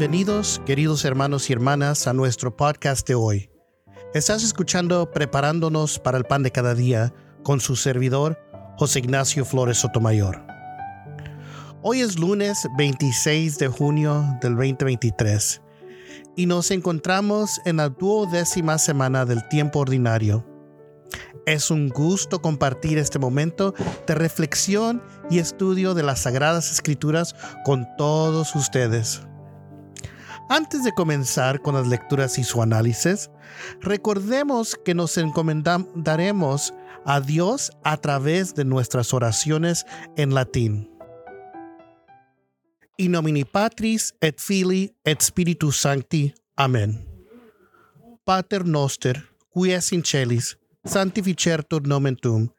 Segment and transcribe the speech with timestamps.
[0.00, 3.50] Bienvenidos, queridos hermanos y hermanas, a nuestro podcast de hoy.
[4.14, 8.38] Estás escuchando Preparándonos para el Pan de Cada Día con su servidor,
[8.78, 10.42] José Ignacio Flores Sotomayor.
[11.82, 15.60] Hoy es lunes 26 de junio del 2023
[16.34, 20.46] y nos encontramos en la duodécima semana del tiempo ordinario.
[21.44, 23.74] Es un gusto compartir este momento
[24.06, 29.26] de reflexión y estudio de las Sagradas Escrituras con todos ustedes.
[30.52, 33.30] Antes de comenzar con las lecturas y su análisis,
[33.80, 40.90] recordemos que nos encomendaremos a Dios a través de nuestras oraciones en latín.
[42.96, 46.34] In nomine Patris et Filii et Spiritus Sancti.
[46.56, 47.06] Amen.
[48.24, 49.22] Pater noster,
[49.54, 52.50] qui es in celis, sanctificertur nomen tuum,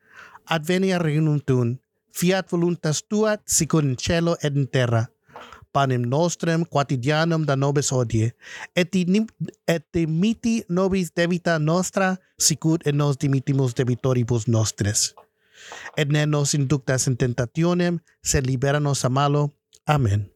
[0.45, 1.81] advenia regnum tuum,
[2.13, 5.11] fiat voluntas tua sicut in cielo et in terra
[5.73, 8.31] panem nostrum quotidianum da nobis hodie,
[8.75, 9.27] et, nim,
[9.67, 15.13] et dimiti nobis debita nostra, sicut et nos dimitimus debitoribus nostres.
[15.97, 19.51] Et ne nos inductas in tentationem, sed libera nos a malo.
[19.87, 20.31] Amen.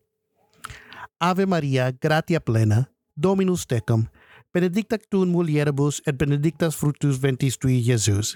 [1.19, 4.09] Ave Maria, gratia plena, Dominus tecum,
[4.53, 8.35] benedicta tu in mulieribus et benedictus fructus ventris tui, Iesus.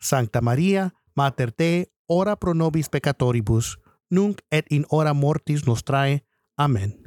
[0.00, 3.76] Sancta Maria, Mater Dei, ora pro nobis peccatoribus,
[4.10, 6.20] nunc et in hora mortis nostrae,
[6.56, 7.02] Amen.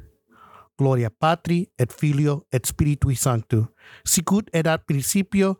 [0.78, 3.72] Gloria Patri et Filio et Spiritui Sancto,
[4.04, 5.58] sicut erat principio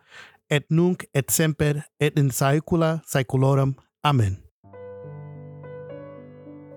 [0.51, 3.75] et nunc et semper et in saecula saeculorum.
[4.03, 4.43] Amén.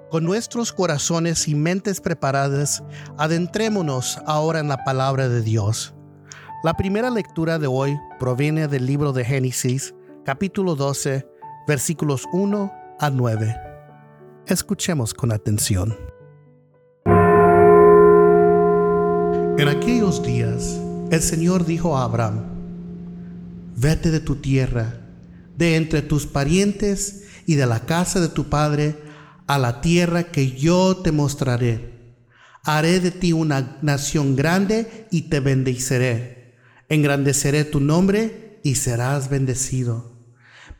[0.10, 2.84] Con nuestros corazones y mentes preparadas,
[3.18, 5.94] adentrémonos ahora en la palabra de Dios.
[6.64, 9.94] La primera lectura de hoy proviene del libro de Génesis,
[10.26, 11.28] capítulo 12,
[11.68, 13.56] versículos 1 a 9.
[14.48, 15.96] Escuchemos con atención.
[19.60, 20.80] En aquellos días,
[21.12, 22.46] el Señor dijo a Abraham,
[23.76, 25.02] vete de tu tierra,
[25.58, 28.96] de entre tus parientes y de la casa de tu padre,
[29.48, 31.92] a la tierra que yo te mostraré.
[32.64, 36.56] Haré de ti una nación grande y te bendeciré.
[36.88, 40.14] Engrandeceré tu nombre y serás bendecido.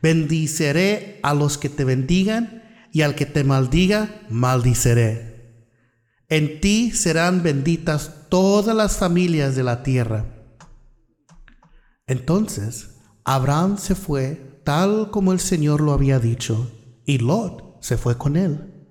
[0.00, 2.62] Bendiceré a los que te bendigan
[2.92, 5.29] y al que te maldiga, maldiceré.
[6.30, 10.26] En ti serán benditas todas las familias de la tierra.
[12.06, 16.70] Entonces Abraham se fue tal como el Señor lo había dicho,
[17.04, 18.86] y Lot se fue con él.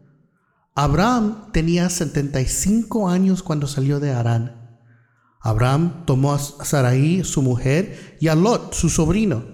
[0.76, 4.78] Abraham tenía 75 años cuando salió de Harán.
[5.40, 9.46] Abraham tomó a Sarai, su mujer, y a Lot, su sobrino,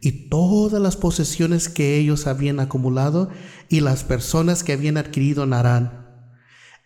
[0.00, 3.30] y todas las posesiones que ellos habían acumulado
[3.68, 6.01] y las personas que habían adquirido en Harán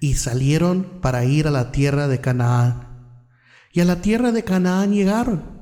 [0.00, 3.22] y salieron para ir a la tierra de Canaán.
[3.72, 5.56] Y a la tierra de Canaán llegaron.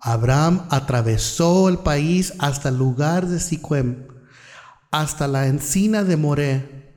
[0.00, 4.08] Abraham atravesó el país hasta el lugar de Siquem,
[4.90, 6.96] hasta la encina de Moré.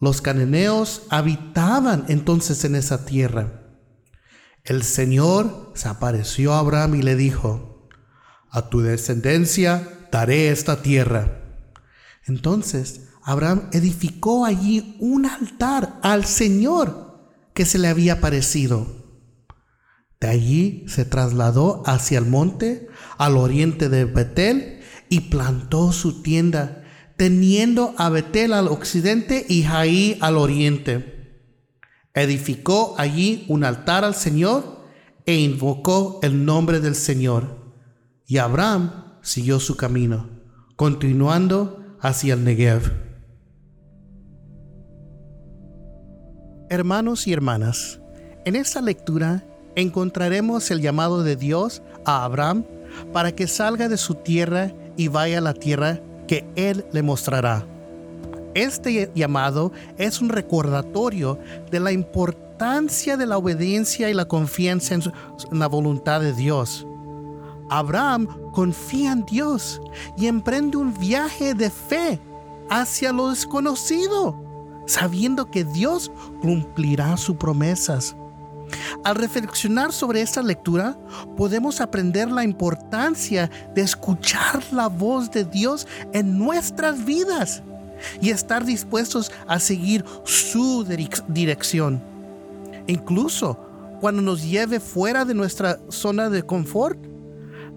[0.00, 3.62] Los cananeos habitaban entonces en esa tierra.
[4.64, 7.88] El Señor se apareció a Abraham y le dijo,
[8.50, 11.42] a tu descendencia daré esta tierra.
[12.26, 18.86] Entonces Abraham edificó allí un altar al Señor que se le había aparecido.
[20.20, 26.84] De allí se trasladó hacia el monte, al oriente de Betel, y plantó su tienda,
[27.16, 31.42] teniendo a Betel al occidente y Jaí al oriente.
[32.14, 34.86] Edificó allí un altar al Señor
[35.26, 37.74] e invocó el nombre del Señor.
[38.26, 40.30] Y Abraham siguió su camino,
[40.76, 43.11] continuando hacia el Negev.
[46.72, 48.00] Hermanos y hermanas,
[48.46, 49.44] en esta lectura
[49.74, 52.64] encontraremos el llamado de Dios a Abraham
[53.12, 57.66] para que salga de su tierra y vaya a la tierra que Él le mostrará.
[58.54, 61.38] Este llamado es un recordatorio
[61.70, 65.02] de la importancia de la obediencia y la confianza en,
[65.50, 66.86] la voluntad de Dios.
[67.68, 69.78] Abraham confía en Dios
[70.16, 72.18] y emprende un viaje de fe
[72.70, 74.51] hacia lo desconocido
[74.92, 76.12] sabiendo que Dios
[76.42, 78.14] cumplirá sus promesas.
[79.04, 80.98] Al reflexionar sobre esta lectura,
[81.36, 87.62] podemos aprender la importancia de escuchar la voz de Dios en nuestras vidas
[88.20, 90.84] y estar dispuestos a seguir su
[91.28, 92.02] dirección.
[92.86, 93.58] Incluso
[94.00, 96.98] cuando nos lleve fuera de nuestra zona de confort,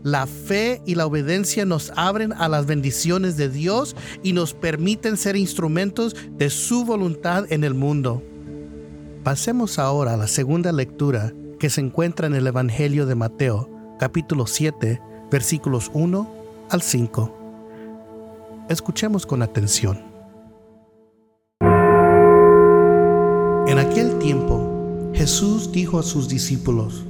[0.06, 5.18] la fe y la obediencia nos abren a las bendiciones de Dios y nos permiten
[5.18, 8.22] ser instrumentos de su voluntad en el mundo.
[9.24, 13.68] Pasemos ahora a la segunda lectura que se encuentra en el Evangelio de Mateo,
[13.98, 16.32] capítulo 7, versículos 1
[16.70, 18.66] al 5.
[18.70, 20.04] Escuchemos con atención.
[23.68, 27.04] En aquel tiempo, Jesús dijo a sus discípulos,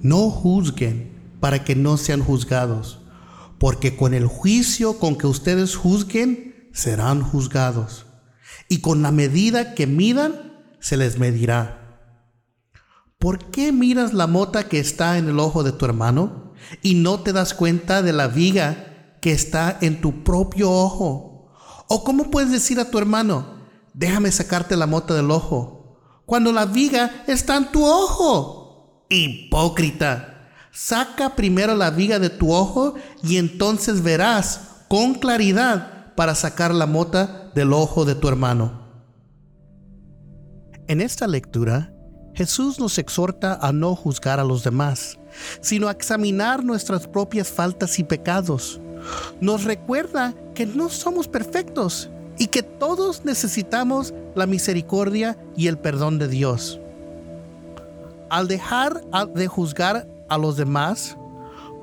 [0.00, 3.00] No juzguen para que no sean juzgados,
[3.58, 8.06] porque con el juicio con que ustedes juzguen, serán juzgados,
[8.68, 10.48] y con la medida que midan,
[10.80, 11.78] se les medirá.
[13.18, 16.52] ¿Por qué miras la mota que está en el ojo de tu hermano
[16.82, 21.50] y no te das cuenta de la viga que está en tu propio ojo?
[21.88, 23.58] ¿O cómo puedes decir a tu hermano,
[23.92, 29.04] déjame sacarte la mota del ojo, cuando la viga está en tu ojo?
[29.08, 30.37] Hipócrita,
[30.72, 36.86] saca primero la viga de tu ojo y entonces verás con claridad para sacar la
[36.86, 38.88] mota del ojo de tu hermano.
[40.86, 41.92] En esta lectura,
[42.34, 45.18] Jesús nos exhorta a no juzgar a los demás,
[45.60, 48.80] sino a examinar nuestras propias faltas y pecados.
[49.40, 56.18] Nos recuerda que no somos perfectos y que todos necesitamos la misericordia y el perdón
[56.18, 56.80] de Dios.
[58.30, 59.02] Al dejar
[59.34, 61.16] de juzgar a los demás,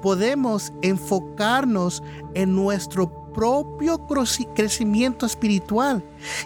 [0.01, 2.03] podemos enfocarnos
[2.33, 4.07] en nuestro propio
[4.55, 6.03] crecimiento espiritual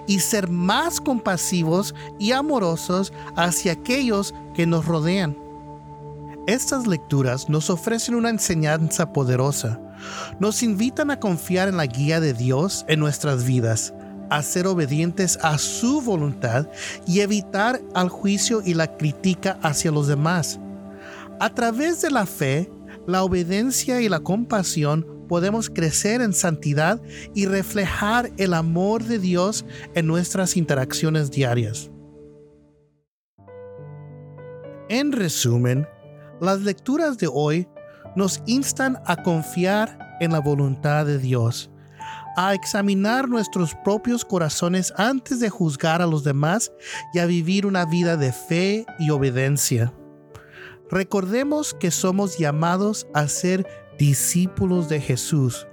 [0.07, 5.37] y ser más compasivos y amorosos hacia aquellos que nos rodean.
[6.47, 9.79] Estas lecturas nos ofrecen una enseñanza poderosa.
[10.39, 13.93] Nos invitan a confiar en la guía de Dios en nuestras vidas,
[14.31, 16.67] a ser obedientes a su voluntad
[17.05, 20.59] y evitar al juicio y la crítica hacia los demás.
[21.39, 22.69] A través de la fe,
[23.07, 27.01] la obediencia y la compasión podemos crecer en santidad
[27.33, 31.91] y reflejar el amor de Dios en nuestras interacciones diarias.
[34.89, 35.87] En resumen,
[36.41, 37.69] las lecturas de hoy
[38.17, 41.69] nos instan a confiar en la voluntad de Dios,
[42.35, 46.71] a examinar nuestros propios corazones antes de juzgar a los demás
[47.13, 49.93] y a vivir una vida de fe y obediencia.
[50.91, 55.67] Recordemos que somos llamados a ser discípulos de Jesús,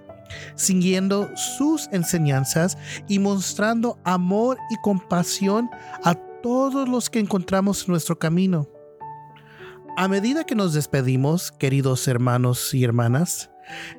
[0.57, 2.77] siguiendo sus enseñanzas
[3.09, 5.71] y mostrando amor y compasión
[6.05, 8.69] a todos los que encontramos en nuestro camino.
[9.97, 13.51] A medida que nos despedimos, queridos hermanos y hermanas,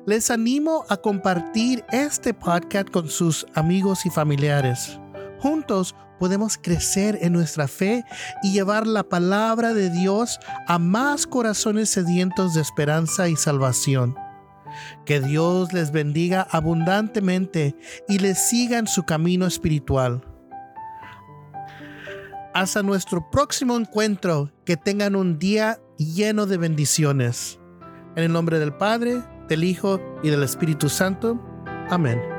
[0.06, 5.00] les animo a compartir este podcast con sus amigos y familiares.
[5.40, 8.04] Juntos podemos crecer en nuestra fe
[8.42, 14.16] y llevar la palabra de Dios a más corazones sedientos de esperanza y salvación.
[15.04, 17.76] Que Dios les bendiga abundantemente
[18.08, 20.22] y les siga en su camino espiritual.
[22.54, 27.60] Hasta nuestro próximo encuentro, que tengan un día lleno de bendiciones.
[28.16, 31.40] En el nombre del Padre, del Hijo y del Espíritu Santo.
[31.88, 32.37] Amén.